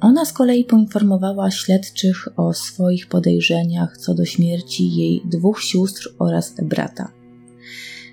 [0.00, 6.54] Ona z kolei poinformowała śledczych o swoich podejrzeniach co do śmierci jej dwóch sióstr oraz
[6.62, 7.12] brata.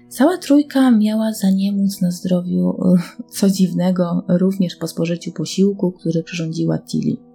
[0.10, 2.78] Cała trójka miała zaniemóc na zdrowiu,
[3.36, 7.35] co dziwnego, również po spożyciu posiłku, który przyrządziła Tilly.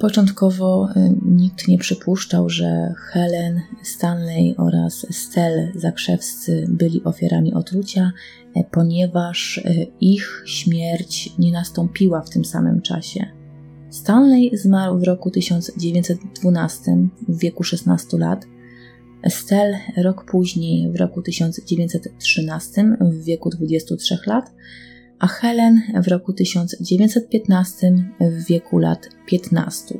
[0.00, 8.12] Początkowo y, nikt nie przypuszczał, że Helen, Stanley oraz Stell Zakrzewscy byli ofiarami otrucia,
[8.54, 13.26] e, ponieważ y, ich śmierć nie nastąpiła w tym samym czasie.
[13.90, 18.46] Stanley zmarł w roku 1912 w wieku 16 lat,
[19.28, 24.52] Stell rok później w roku 1913 w wieku 23 lat,
[25.18, 29.94] a Helen w roku 1915 w wieku lat 15.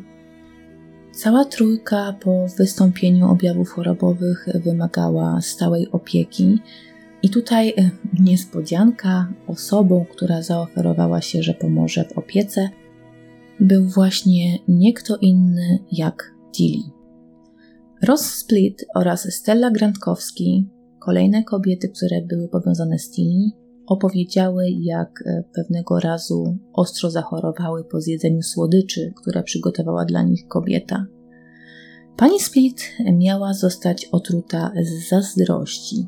[1.13, 6.59] Cała trójka po wystąpieniu objawów chorobowych wymagała stałej opieki.
[7.23, 12.71] I tutaj e, niespodzianka, osobą, która zaoferowała się, że pomoże w opiece,
[13.61, 16.83] był właśnie nie kto inny jak Tilly.
[18.03, 23.51] Ross Split oraz Stella Grantkowski, kolejne kobiety, które były powiązane z Tilly,
[23.87, 31.07] opowiedziały, jak e, pewnego razu ostro zachorowały po zjedzeniu słodyczy, które przygotowała dla nich kobieta.
[32.17, 36.07] Pani Split miała zostać otruta z zazdrości.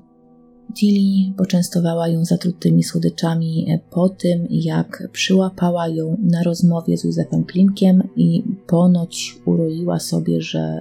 [0.74, 7.44] Tilly poczęstowała ją zatrutymi słodyczami e, po tym, jak przyłapała ją na rozmowie z Józefem
[7.44, 10.80] Klimkiem i ponoć uroiła sobie, że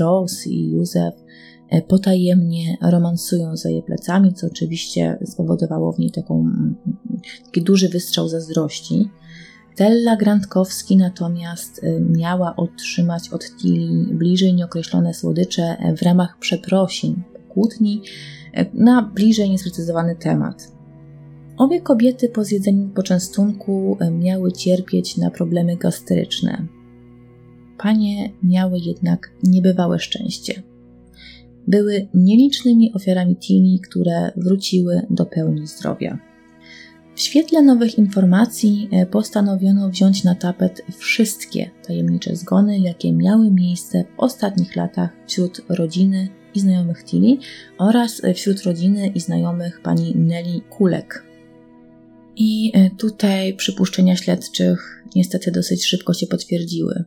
[0.00, 1.47] Ross i Józef E,
[1.88, 6.76] potajemnie romansują za jej plecami, co oczywiście spowodowało w niej taką, mm,
[7.44, 9.08] taki duży wystrzał zazdrości.
[9.74, 17.22] Stella Grantkowski natomiast e, miała otrzymać od Tilly bliżej nieokreślone słodycze e, w ramach przeprosin,
[17.48, 18.02] kłótni
[18.74, 20.72] na bliżej niesprecyzowany temat.
[21.58, 26.66] Obie kobiety po zjedzeniu poczęstunku miały cierpieć na problemy gastryczne.
[27.78, 30.62] Panie miały jednak niebywałe szczęście
[31.68, 36.18] były nielicznymi ofiarami Tini, które wróciły do pełni zdrowia.
[37.14, 44.04] W świetle nowych informacji e, postanowiono wziąć na tapet wszystkie tajemnicze zgony, jakie miały miejsce
[44.04, 47.36] w ostatnich latach wśród rodziny i znajomych Tilly
[47.78, 51.24] oraz wśród rodziny i znajomych pani Nelly Kulek.
[52.36, 57.04] I e, tutaj przypuszczenia śledczych niestety dosyć szybko się potwierdziły.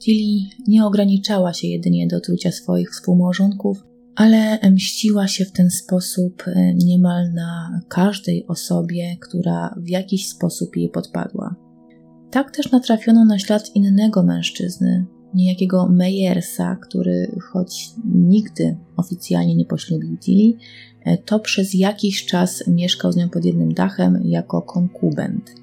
[0.00, 3.84] Tilly nie ograniczała się jedynie do trucia swoich współmałżonków,
[4.16, 10.76] ale mściła się w ten sposób e, niemal na każdej osobie, która w jakiś sposób
[10.76, 11.54] jej podpadła.
[12.30, 20.18] Tak też natrafiono na ślad innego mężczyzny, niejakiego Meyersa, który choć nigdy oficjalnie nie poślubił
[20.18, 20.58] Tilly,
[21.04, 25.59] e, to przez jakiś czas mieszkał z nią pod jednym dachem jako konkubent.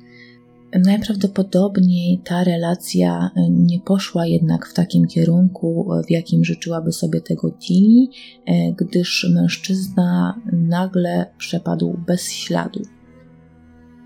[0.73, 7.51] Najprawdopodobniej ta relacja e, nie poszła jednak w takim kierunku, w jakim życzyłaby sobie tego
[7.51, 8.09] Tini,
[8.45, 12.81] e, gdyż mężczyzna nagle przepadł bez śladu.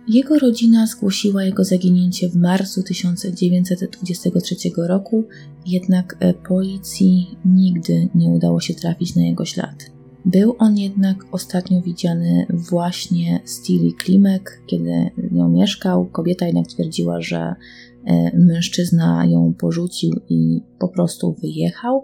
[0.07, 5.23] Jego rodzina zgłosiła jego zaginięcie w marcu 1923 roku,
[5.65, 9.91] jednak e, policji nigdy nie udało się trafić na jego ślad.
[10.25, 16.05] Był on jednak ostatnio widziany właśnie z Tilly Klimek, kiedy nią mieszkał.
[16.05, 17.55] Kobieta jednak twierdziła, że
[18.05, 22.03] e, mężczyzna ją porzucił i po prostu wyjechał.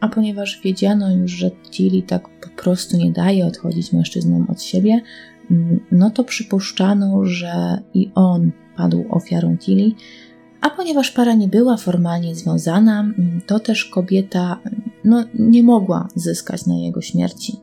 [0.00, 5.00] A ponieważ wiedziano już, że Tilly tak po prostu nie daje odchodzić mężczyznom od siebie,
[5.50, 9.92] mm, no to przypuszczano, że i on padł ofiarą Tilly.
[10.60, 14.60] A ponieważ para nie była formalnie związana, mm, to też kobieta
[15.04, 17.56] no, nie mogła zyskać na jego śmierci.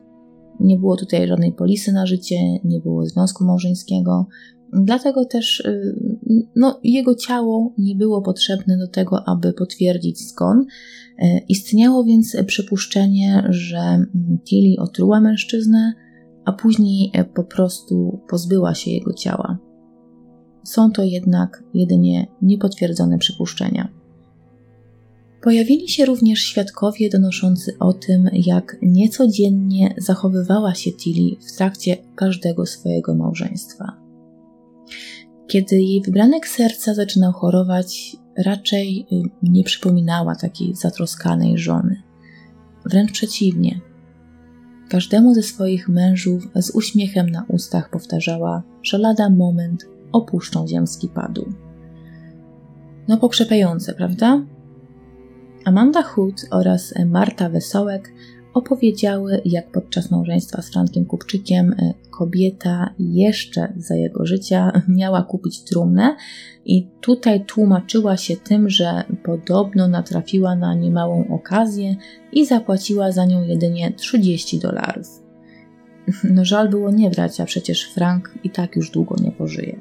[0.60, 4.26] Nie było tutaj żadnej polisy na życie, nie było związku małżeńskiego,
[4.72, 5.96] dlatego też y,
[6.56, 10.60] no, jego ciało nie było potrzebne do tego, aby potwierdzić zgon.
[10.60, 14.06] Y, istniało więc przypuszczenie, że
[14.44, 15.92] Tilly otruła mężczyznę,
[16.44, 19.58] a później po prostu pozbyła się jego ciała.
[20.64, 23.95] Są to jednak jedynie niepotwierdzone przypuszczenia.
[25.42, 32.66] Pojawili się również świadkowie donoszący o tym, jak niecodziennie zachowywała się Tilly w trakcie każdego
[32.66, 33.96] swojego małżeństwa.
[35.46, 42.02] Kiedy jej wybranek serca zaczynał chorować, raczej y, nie przypominała takiej zatroskanej żony.
[42.84, 43.80] Wręcz przeciwnie.
[44.88, 51.52] Każdemu ze swoich mężów z uśmiechem na ustach powtarzała, że lada moment opuszczą ziemski padł.
[53.08, 54.46] No pokrzepiające, prawda?
[55.66, 58.12] Amanda Hood oraz Marta Wesołek
[58.54, 61.74] opowiedziały, jak podczas małżeństwa z Frankiem Kupczykiem
[62.10, 66.16] kobieta jeszcze za jego życia miała kupić trumnę
[66.64, 71.96] i tutaj tłumaczyła się tym, że podobno natrafiła na niemałą okazję
[72.32, 75.22] i zapłaciła za nią jedynie 30 dolarów.
[76.24, 79.80] No żal było nie brać, a przecież Frank i tak już długo nie pożyje.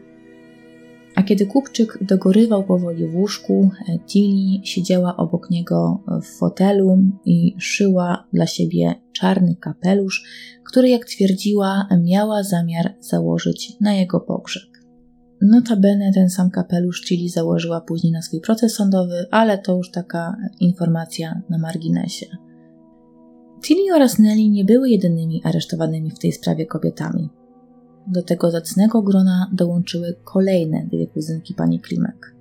[1.16, 3.70] A kiedy kupczyk dogorywał powoli w łóżku,
[4.08, 10.24] Tilly siedziała obok niego w fotelu i szyła dla siebie czarny kapelusz,
[10.64, 14.64] który, jak twierdziła, miała zamiar założyć na jego pogrzeb.
[15.42, 20.38] Notabene ten sam kapelusz Chili założyła później na swój proces sądowy, ale to już taka
[20.60, 22.26] informacja na marginesie.
[23.64, 27.30] Tilly oraz Nelly nie były jedynymi aresztowanymi w tej sprawie kobietami.
[28.08, 32.36] Do tego zacnego grona dołączyły kolejne dwie kuzynki pani Klimek.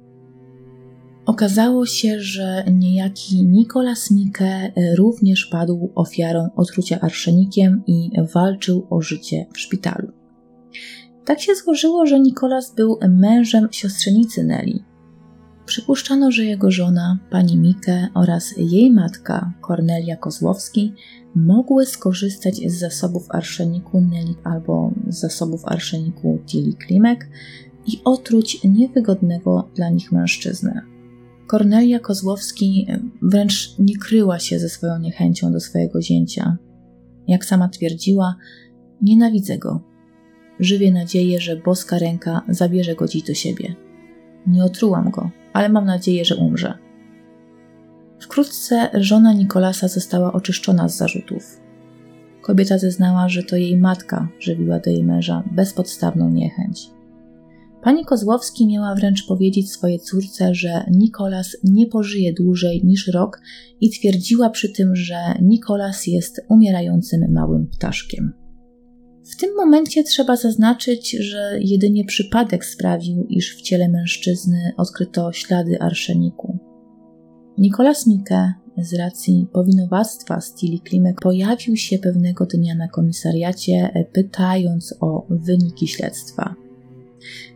[1.27, 9.47] Okazało się, że niejaki Nikolas Mike również padł ofiarą otrucia arszenikiem i walczył o życie
[9.53, 10.13] w szpitalu.
[11.25, 14.94] Tak się złożyło, że Nikolas był mężem siostrzenicy Nelly.
[15.67, 20.93] Przypuszczano, że jego żona, pani Mike oraz jej matka, Kornelia Kozłowski,
[21.35, 27.29] mogły skorzystać z zasobów arszeniku Nelly albo z zasobów arszeniku Tilly Klimek
[27.87, 30.83] i otruć niewygodnego dla nich mężczyznę.
[31.47, 32.87] Kornelia Kozłowski
[33.23, 36.57] wręcz nie kryła się ze swoją niechęcią do swojego zięcia.
[37.29, 38.37] Jak sama twierdziła,
[39.03, 39.81] nienawidzę go.
[40.61, 43.75] Żywię nadzieję, że boska ręka zabierze go dziś do siebie.
[44.47, 46.75] Nie otrułam go, ale mam nadzieję, że umrze.
[48.21, 51.61] Wkrótce żona Nikolasa została oczyszczona z zarzutów.
[52.43, 56.91] Kobieta zeznała, że to jej matka żywiła do jej męża bezpodstawną niechęć.
[57.83, 63.41] Pani Kozłowski miała wręcz powiedzieć swojej córce, że Nikolas nie pożyje dłużej niż rok
[63.81, 68.44] i twierdziła przy tym, że Nikolas jest umierającym małym ptaszkiem.
[69.25, 75.81] W tym momencie trzeba zaznaczyć, że jedynie przypadek sprawił, iż w ciele mężczyzny odkryto ślady
[75.81, 76.59] arszeniku.
[77.59, 85.27] Nikolas Mike z racji powinowactwa Stili Klimek pojawił się pewnego dnia na komisariacie, pytając o
[85.31, 86.55] wyniki śledztwa.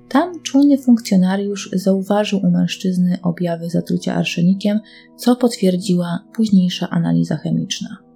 [0.08, 4.80] Tam czujny funkcjonariusz zauważył u mężczyzny objawy zatrucia arszenikiem,
[5.16, 8.07] co potwierdziła późniejsza analiza chemiczna.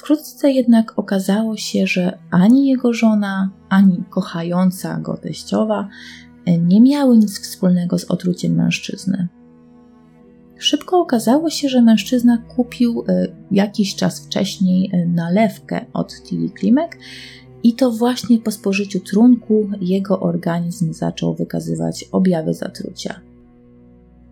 [0.00, 5.88] Wkrótce jednak okazało się, że ani jego żona, ani kochająca go teściowa
[6.46, 9.28] nie miały nic wspólnego z otruciem mężczyzny.
[10.58, 16.98] Szybko okazało się, że mężczyzna kupił e, jakiś czas wcześniej e, nalewkę od Tilly Klimek
[17.62, 23.20] i to właśnie po spożyciu trunku jego organizm zaczął wykazywać objawy zatrucia.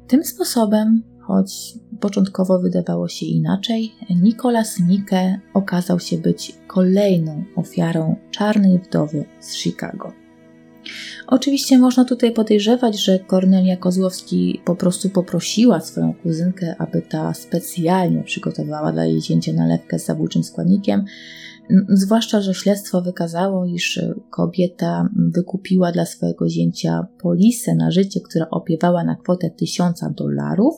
[0.06, 8.78] Tym sposobem, choć początkowo wydawało się inaczej, Nicolas Nike okazał się być kolejną ofiarą czarnej
[8.78, 10.12] wdowy z Chicago.
[11.26, 18.22] Oczywiście można tutaj podejrzewać, że Kornelia Kozłowski po prostu poprosiła swoją kuzynkę, aby ta specjalnie
[18.22, 21.04] przygotowała dla jej zięcia nalewkę z zabójczym składnikiem,
[21.88, 24.00] zwłaszcza, że śledztwo wykazało, iż
[24.30, 30.74] kobieta wykupiła dla swojego zięcia polisę na życie, która opiewała na kwotę 1000 dolarów.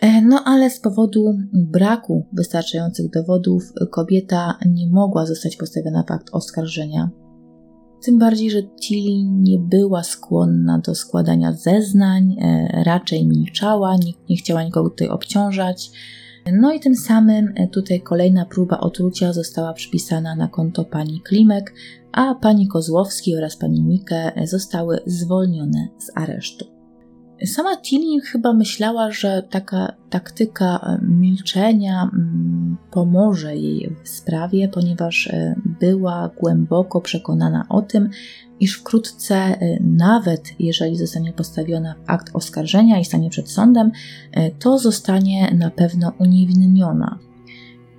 [0.00, 6.28] E, no ale z powodu braku wystarczających dowodów kobieta nie mogła zostać postawiona w akt
[6.32, 7.10] oskarżenia
[8.04, 14.36] tym bardziej, że Tilly nie była skłonna do składania zeznań, e, raczej milczała, nie, nie
[14.36, 15.90] chciała nikogo tutaj obciążać.
[16.52, 21.74] No i tym samym e, tutaj kolejna próba otrucia została przypisana na konto pani Klimek,
[22.12, 26.73] a pani Kozłowski oraz pani Mike zostały zwolnione z aresztu.
[27.46, 35.26] Sama Tilly chyba myślała, że taka taktyka e, milczenia mm, pomoże jej w sprawie, ponieważ
[35.26, 38.10] e, była głęboko przekonana o tym,
[38.60, 43.90] iż wkrótce, e, nawet jeżeli zostanie postawiona w akt oskarżenia i stanie przed sądem,
[44.58, 47.18] to zostanie na pewno uniewinniona.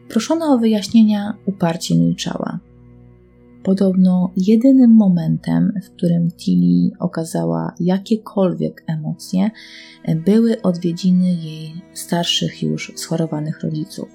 [0.09, 2.59] Proszona o wyjaśnienia uparcie milczała.
[3.65, 9.51] Podobno jedynym momentem, w którym Tilly okazała jakiekolwiek emocje,
[10.25, 14.09] były odwiedziny jej starszych już schorowanych rodziców.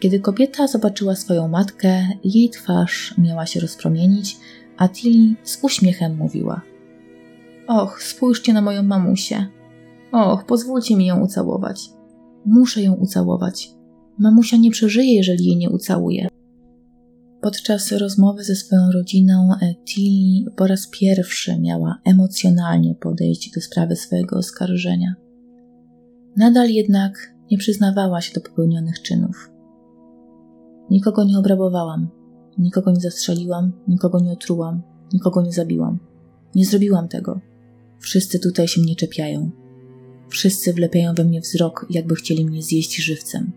[0.00, 4.36] Kiedy kobieta zobaczyła swoją matkę, jej twarz miała się rozpromienić,
[4.76, 6.62] a Tilly z uśmiechem mówiła:
[7.66, 9.46] Och, spójrzcie na moją mamusię.
[10.12, 11.90] Och, pozwólcie mi ją ucałować.
[12.46, 13.70] Muszę ją ucałować.
[14.18, 16.28] Mamusia nie przeżyje, jeżeli jej nie ucałuję.
[17.40, 23.96] Podczas rozmowy ze swoją rodziną e, Tilly po raz pierwszy miała emocjonalnie podejść do sprawy
[23.96, 25.14] swojego oskarżenia.
[26.36, 29.50] Nadal jednak nie przyznawała się do popełnionych czynów.
[30.90, 32.08] Nikogo nie obrabowałam.
[32.58, 34.82] Nikogo nie zastrzeliłam, nikogo nie otrułam,
[35.12, 35.98] nikogo nie zabiłam.
[36.54, 37.40] Nie zrobiłam tego.
[37.98, 39.50] Wszyscy tutaj się mnie czepiają.
[40.28, 43.52] Wszyscy wlepiają we mnie wzrok, jakby chcieli mnie zjeść żywcem.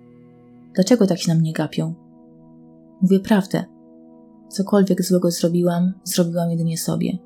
[0.76, 2.03] Dlaczego tak się na mnie gapią?
[3.04, 3.64] Mówię prawdę.
[4.49, 7.18] Cokolwiek złego zrobiłam, zrobiłam jedynie sobie,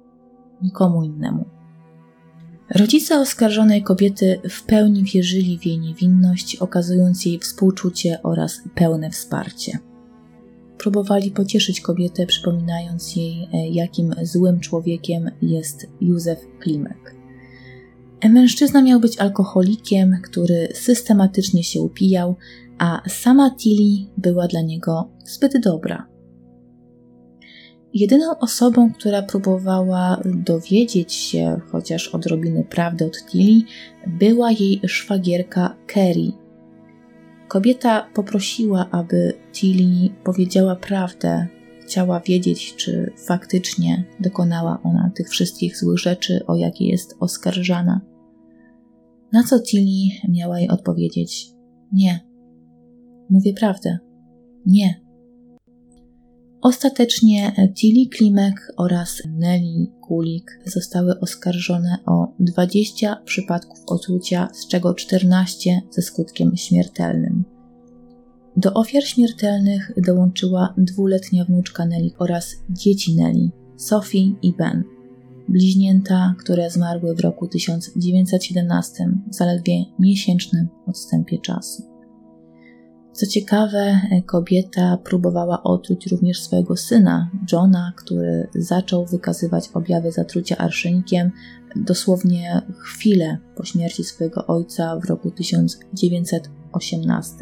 [0.62, 1.46] nikomu innemu.
[2.70, 9.80] Rodzice oskarżonej kobiety w pełni wierzyli w jej niewinność, okazując jej współczucie oraz pełne wsparcie.
[10.78, 17.16] Próbowali pocieszyć kobietę, przypominając jej, e, jakim złym człowiekiem jest Józef Klimek.
[18.30, 22.36] Mężczyzna miał być alkoholikiem, który systematycznie się upijał,
[22.78, 26.08] a sama Tilly była dla niego zbyt dobra.
[27.94, 33.62] Jedyną osobą, która próbowała dowiedzieć się chociaż odrobiny prawdy od Tilly,
[34.08, 36.32] była jej szwagierka Kerry.
[37.48, 41.48] Kobieta poprosiła, aby Tilly powiedziała prawdę.
[41.82, 48.02] Chciała wiedzieć, czy faktycznie dokonała ona tych wszystkich złych rzeczy, o jakie jest oskarżana.
[49.32, 51.48] Na co Tilly miała jej odpowiedzieć:
[51.94, 52.27] Nie.
[53.30, 53.98] Mówię prawdę.
[54.66, 55.08] Nie.
[56.62, 65.82] Ostatecznie Tilly Klimek oraz Nelly Kulik zostały oskarżone o 20 przypadków otrucia, z czego 14
[65.92, 67.44] ze skutkiem śmiertelnym.
[68.58, 74.84] Do ofiar śmiertelnych dołączyła dwuletnia wnuczka Nelly oraz dzieci Nelly, Sophie i Ben.
[75.50, 81.97] Bliźnięta, które zmarły w roku 1917, w zaledwie miesięcznym odstępie czasu.
[83.18, 91.32] Co ciekawe, kobieta próbowała otruć również swojego syna, Johna, który zaczął wykazywać objawy zatrucia arszenikiem
[91.76, 97.36] dosłownie chwilę po śmierci swojego ojca w roku 1918.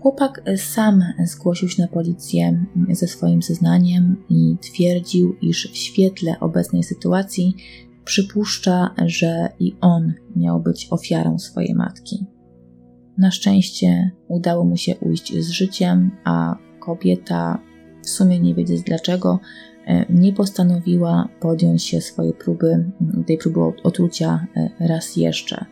[0.00, 6.82] Chłopak sam zgłosił się na policję ze swoim zeznaniem i twierdził, iż w świetle obecnej
[6.82, 7.54] sytuacji
[8.04, 12.37] przypuszcza, że i on miał być ofiarą swojej matki.
[13.18, 17.62] Na szczęście udało mu się ujść z życiem, a kobieta,
[18.04, 19.40] w sumie nie wiedząc dlaczego,
[19.86, 22.90] e, nie postanowiła podjąć się swojej próby,
[23.26, 25.64] tej próby otrucia e, raz jeszcze.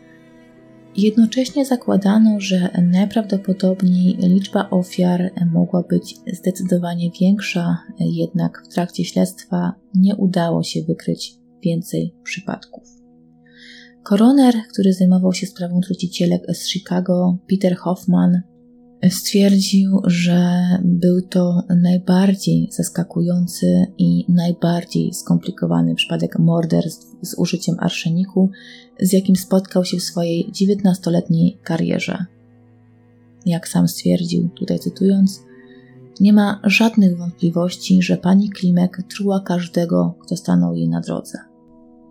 [0.97, 10.15] Jednocześnie zakładano, że najprawdopodobniej liczba ofiar mogła być zdecydowanie większa, jednak w trakcie śledztwa nie
[10.15, 12.96] udało się wykryć więcej przypadków.
[14.07, 18.41] Koroner, który zajmował się sprawą trucicielek z Chicago, Peter Hoffman,
[19.09, 28.49] stwierdził, że był to najbardziej zaskakujący i najbardziej skomplikowany przypadek morderstw z użyciem arszeniku,
[28.99, 32.25] z jakim spotkał się w swojej 19-letniej karierze.
[33.45, 35.43] Jak sam stwierdził, tutaj cytując,
[36.19, 41.46] nie ma żadnych wątpliwości, że pani Klimek truła każdego, kto stanął jej na drodze.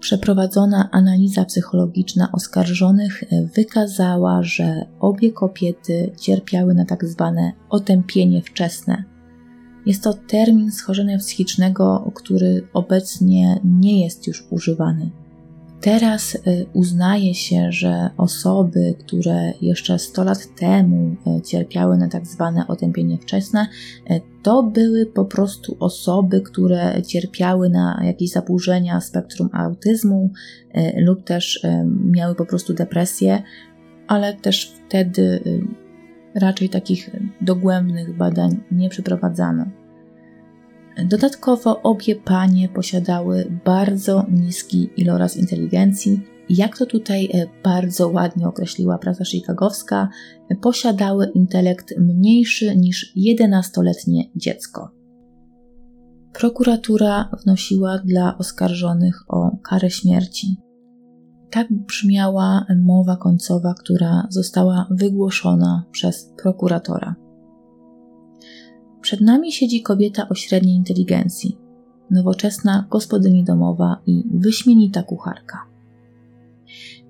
[0.01, 3.25] Przeprowadzona analiza psychologiczna oskarżonych
[3.55, 9.05] wykazała, że obie kobiety cierpiały na tak zwane otępienie wczesne.
[9.87, 15.11] Jest to termin schorzenia psychicznego, który obecnie nie jest już używany.
[15.87, 22.27] Teraz y, uznaje się, że osoby, które jeszcze 100 lat temu y, cierpiały na tak
[22.27, 23.67] zwane otępienie wczesne,
[24.11, 30.31] y, to były po prostu osoby, które cierpiały na jakieś zaburzenia spektrum autyzmu
[30.97, 31.67] lub też
[32.05, 33.43] miały po prostu depresję,
[34.07, 35.41] ale też wtedy
[36.35, 37.11] raczej takich
[37.41, 39.67] dogłębnych badań nie przeprowadzano.
[41.05, 48.99] Dodatkowo obie panie posiadały bardzo niski iloraz inteligencji jak to tutaj e, bardzo ładnie określiła
[48.99, 50.09] prasa chicagowska,
[50.61, 54.91] posiadały intelekt mniejszy niż 11-letnie dziecko.
[56.33, 60.57] Prokuratura wnosiła dla oskarżonych o karę śmierci.
[61.51, 67.15] Tak brzmiała mowa końcowa, która została wygłoszona przez prokuratora.
[69.07, 71.59] Przed nami siedzi kobieta o średniej inteligencji,
[72.11, 75.67] nowoczesna gospodyni domowa i wyśmienita kucharka.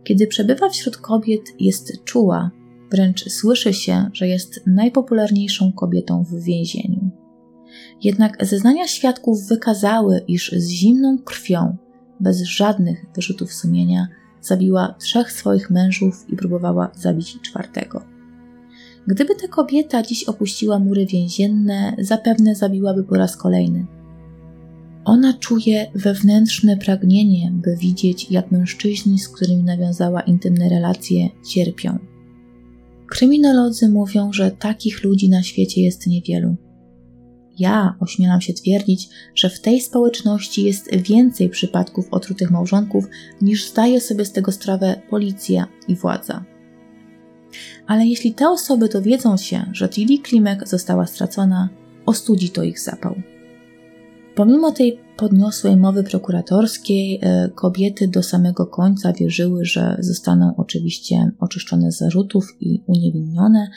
[0.05, 2.51] Kiedy przebywa wśród kobiet, jest czuła,
[2.91, 7.11] wręcz słyszy się, że jest najpopularniejszą kobietą w więzieniu.
[8.03, 11.77] Jednak zeznania świadków wykazały, iż z zimną krwią,
[12.21, 14.09] bez żadnych wyrzutów sumienia,
[14.41, 18.16] zabiła trzech swoich mężów i próbowała zabić czwartego.
[19.07, 23.87] Gdyby ta kobieta dziś opuściła mury więzienne, zapewne zabiłaby po raz kolejny.
[25.05, 31.99] Ona czuje wewnętrzne pragnienie, by widzieć, jak mężczyźni, z którymi nawiązała intymne relacje, cierpią.
[33.07, 36.57] Kryminolodzy mówią, że takich ludzi na świecie jest niewielu.
[37.59, 43.05] Ja ośmielam się twierdzić, że w tej społeczności jest więcej przypadków otrutych małżonków,
[43.43, 46.56] niż zdaje sobie z tego sprawę policja i władza.
[47.87, 51.68] Ale jeśli te osoby dowiedzą się, że Tilly Klimek została stracona,
[52.07, 53.14] ostudzi to ich zapał.
[54.34, 61.93] Pomimo tej podniosłej mowy prokuratorskiej, e, kobiety do samego końca wierzyły, że zostaną oczywiście oczyszczone
[61.93, 63.68] z zarzutów i uniewinnione,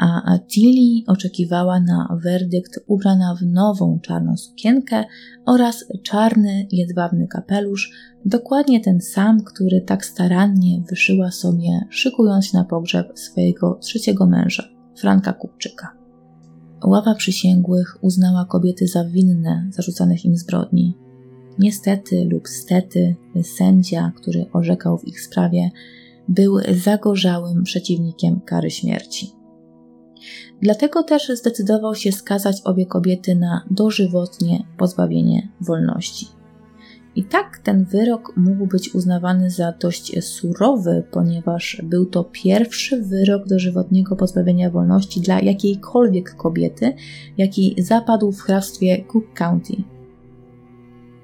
[0.00, 5.04] a Tilly oczekiwała na werdykt ubrana w nową czarną sukienkę
[5.46, 7.90] oraz czarny jedwabny kapelusz,
[8.24, 14.64] dokładnie ten sam, który tak starannie wyszyła sobie, szykując na pogrzeb swojego trzeciego męża,
[14.96, 15.88] Franka Kupczyka.
[16.84, 20.94] Ława przysięgłych uznała kobiety za winne zarzucanych im zbrodni.
[21.58, 25.70] Niestety lub stety, sędzia, który orzekał w ich sprawie,
[26.28, 29.39] był zagorzałym przeciwnikiem kary śmierci.
[30.62, 36.26] Dlatego też zdecydował się skazać obie kobiety na dożywotnie pozbawienie wolności.
[37.16, 43.48] I tak ten wyrok mógł być uznawany za dość surowy, ponieważ był to pierwszy wyrok
[43.48, 46.92] dożywotniego pozbawienia wolności dla jakiejkolwiek kobiety,
[47.38, 49.76] jaki zapadł w hrabstwie Cook County.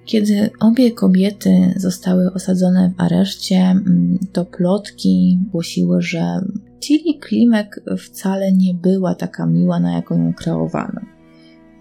[0.07, 6.40] Kiedy obie kobiety zostały osadzone w areszcie, mm, to plotki głosiły, że
[6.80, 11.00] Tilly Klimek wcale nie była taka miła, na jaką ją kreowano.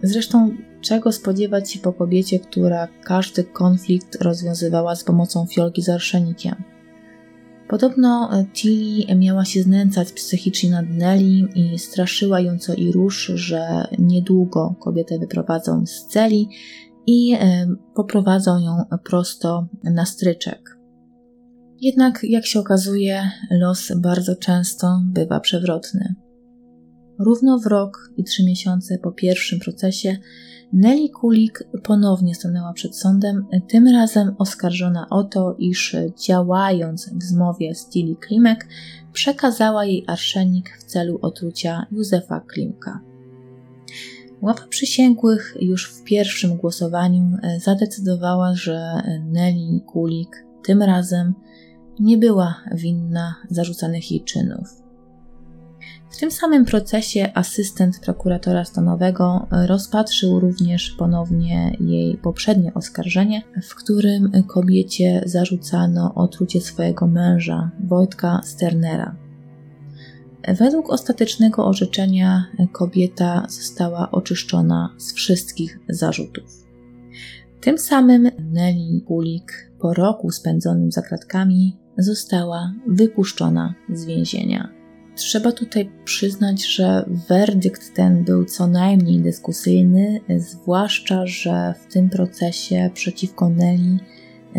[0.03, 0.49] Zresztą,
[0.81, 6.55] czego spodziewać się po kobiecie, która każdy konflikt rozwiązywała z pomocą fiolki z arszenikiem?
[7.67, 13.87] Podobno Tilly miała się znęcać psychicznie nad Nelly i straszyła ją co i rusz, że
[13.99, 16.49] niedługo kobietę wyprowadzą z celi
[17.07, 17.37] i
[17.95, 20.77] poprowadzą ją prosto na stryczek.
[21.81, 26.15] Jednak, jak się okazuje, los bardzo często bywa przewrotny.
[27.19, 30.17] Równo w rok i trzy miesiące po pierwszym procesie
[30.73, 35.95] Nelly Kulik ponownie stanęła przed sądem, tym razem oskarżona o to, iż
[36.27, 38.67] działając w zmowie z Tilly Klimek,
[39.13, 42.99] przekazała jej arszenik w celu otrucia Józefa Klimka.
[44.41, 51.33] Ława przysięgłych już w pierwszym głosowaniu e, zadecydowała, że Nelly Kulik tym razem
[51.99, 54.85] nie była winna zarzucanych jej czynów.
[56.09, 64.31] W tym samym procesie asystent prokuratora stanowego rozpatrzył również ponownie jej poprzednie oskarżenie, w którym
[64.47, 69.24] kobiecie zarzucano otrucie swojego męża, Wojtka Sternera.
[70.47, 76.65] Według ostatecznego orzeczenia kobieta została oczyszczona z wszystkich zarzutów.
[77.61, 84.69] Tym samym Nelly Gulik po roku spędzonym za kratkami została wypuszczona z więzienia.
[85.15, 92.89] Trzeba tutaj przyznać, że werdykt ten był co najmniej dyskusyjny, zwłaszcza, że w tym procesie
[92.93, 93.99] przeciwko Nelly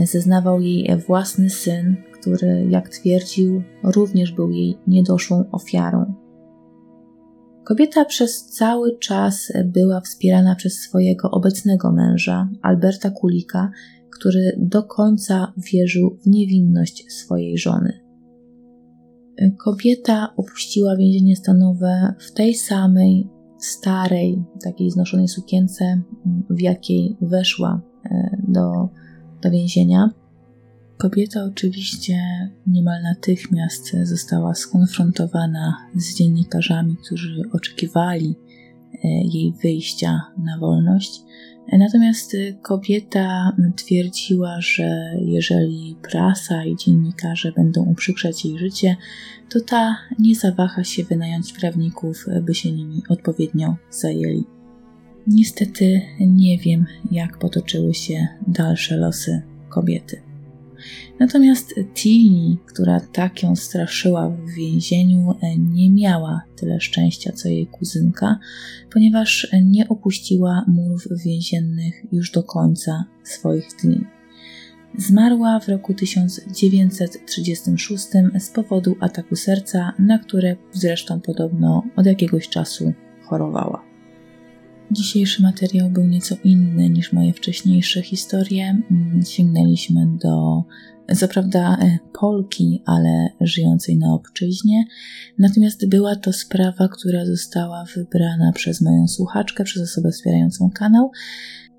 [0.04, 1.96] zeznawał jej własny syn,
[2.26, 6.14] który, jak twierdził, również był jej niedoszłą ofiarą.
[7.64, 13.70] Kobieta przez cały czas była wspierana przez swojego obecnego męża, Alberta Kulika,
[14.10, 18.00] który do końca wierzył w niewinność swojej żony.
[19.64, 26.02] Kobieta opuściła więzienie stanowe w tej samej starej, takiej znoszonej sukience,
[26.50, 28.88] w jakiej weszła e, do,
[29.42, 30.25] do więzienia.
[30.96, 32.18] Kobieta oczywiście
[32.66, 38.34] niemal natychmiast została skonfrontowana z dziennikarzami, którzy oczekiwali
[39.04, 41.22] e, jej wyjścia na wolność.
[41.72, 48.96] Natomiast kobieta twierdziła, że jeżeli prasa i dziennikarze będą uprzykrzać jej życie,
[49.50, 54.44] to ta nie zawaha się wynająć prawników, by się nimi odpowiednio zajęli.
[55.26, 60.25] Niestety nie wiem, jak potoczyły się dalsze losy kobiety.
[61.20, 68.38] Natomiast Tilly, która tak ją straszyła w więzieniu, nie miała tyle szczęścia co jej kuzynka,
[68.92, 74.04] ponieważ nie opuściła murów więziennych już do końca swoich dni.
[74.98, 78.06] Zmarła w roku 1936
[78.38, 83.95] z powodu ataku serca, na które zresztą podobno od jakiegoś czasu chorowała.
[84.90, 88.82] Dzisiejszy materiał był nieco inny niż moje wcześniejsze historie.
[89.24, 90.64] Sięgnęliśmy do
[91.14, 94.84] co prawda e, Polki, ale żyjącej na obczyźnie.
[95.38, 101.10] Natomiast była to sprawa, która została wybrana przez moją słuchaczkę, przez osobę wspierającą kanał.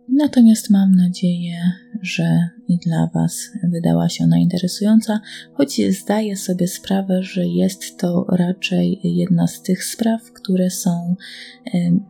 [0.09, 5.21] Natomiast mam nadzieję, że i dla Was wydała się ona interesująca,
[5.53, 11.15] choć zdaję sobie sprawę, że jest to raczej jedna z tych spraw, które są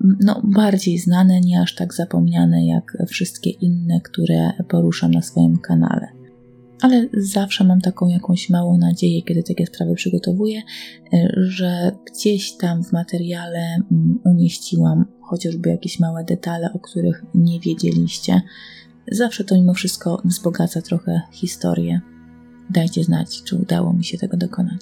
[0.01, 6.16] no, bardziej znane, nie aż tak zapomniane jak wszystkie inne, które poruszam na swoim kanale
[6.81, 10.61] ale zawsze mam taką jakąś małą nadzieję, kiedy takie sprawy przygotowuję,
[11.13, 13.59] e, że gdzieś tam w materiale
[13.91, 18.41] mm, umieściłam chociażby jakieś małe detale, o których nie wiedzieliście.
[19.11, 22.01] Zawsze to mimo wszystko wzbogaca trochę historię.
[22.69, 24.81] Dajcie znać, czy udało mi się tego dokonać.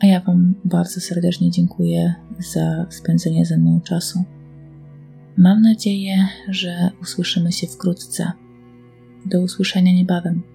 [0.00, 2.14] A ja Wam bardzo serdecznie dziękuję
[2.52, 4.24] za spędzenie ze mną czasu.
[5.36, 8.32] Mam nadzieję, że usłyszymy się wkrótce.
[9.26, 10.53] Do usłyszenia niebawem.